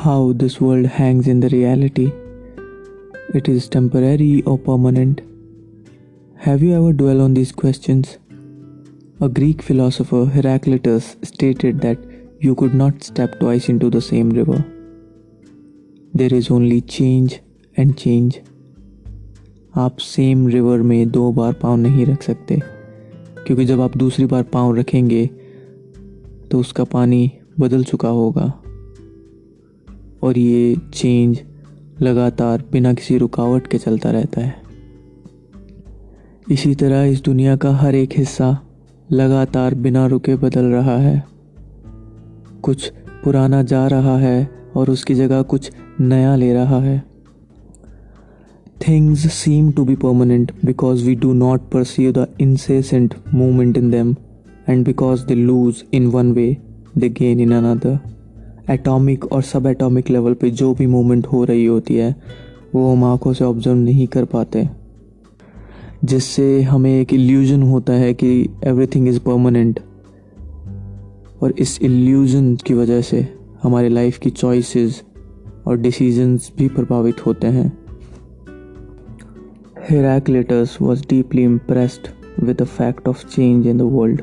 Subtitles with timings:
[0.00, 2.12] how this world hangs in the reality.
[3.34, 5.22] It is temporary or permanent.
[6.36, 8.18] Have you ever dwelled on these questions?
[9.20, 11.98] A Greek philosopher, Heraclitus, stated that
[12.40, 14.64] you could not step twice into the same river.
[16.14, 17.40] There is only change
[17.76, 18.42] and change.
[19.76, 22.60] आप same river में दो बार पाँव नहीं रख सकते
[23.46, 25.26] क्योंकि जब आप दूसरी बार पाँव रखेंगे
[26.50, 28.46] तो उसका पानी बदल चुका होगा
[30.23, 31.39] और ये चेंज
[32.01, 34.55] लगातार बिना किसी रुकावट के चलता रहता है।
[36.51, 38.57] इसी तरह इस दुनिया का हर एक हिस्सा
[39.11, 41.23] लगातार बिना रुके बदल रहा है।
[42.61, 47.03] कुछ पुराना जा रहा है और उसकी जगह कुछ नया ले रहा है।
[48.87, 54.15] Things seem to be permanent because we do not perceive the incessant movement in them
[54.69, 56.57] and because they lose in one way
[56.97, 57.99] they gain in another
[58.69, 62.15] atomic or subatomic level पे जो भी मूवमेंट हो रही होती है,
[62.75, 64.69] वो हम आँखों से ऑब्ज़र्व नहीं कर पाते।
[66.05, 69.79] जिससे हमें एक इल्यूजन होता है कि एवरीथिंग इज़ परमानेंट
[71.41, 73.27] और इस इल्यूजन की वजह से
[73.63, 75.03] हमारे लाइफ की चॉइसेस
[75.67, 77.81] और डिसीजंस भी प्रभावित होते हैं।
[79.91, 82.09] Heraclitus was deeply impressed
[82.43, 84.21] with the fact of change in the world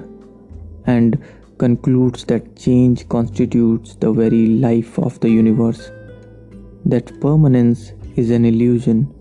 [0.89, 1.19] and
[1.59, 5.91] concludes that change constitutes the very life of the universe.
[6.85, 9.13] That permanence is an illusion,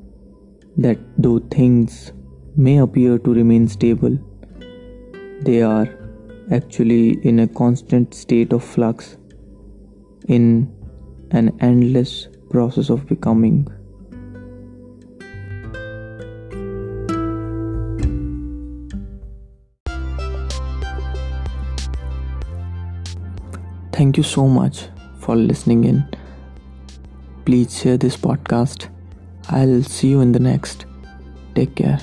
[0.78, 2.14] that though things
[2.56, 4.18] may appear to remain stable,
[5.42, 5.88] they are
[6.52, 9.18] actually in a constant state of flux,
[10.28, 10.74] in
[11.32, 13.68] an endless process of becoming.
[23.98, 26.06] Thank you so much for listening in.
[27.46, 28.90] Please share this podcast.
[29.50, 30.86] I'll see you in the next.
[31.56, 32.00] Take care.